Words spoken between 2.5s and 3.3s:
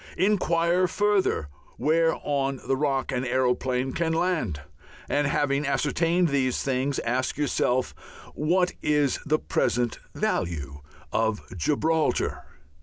the Rock an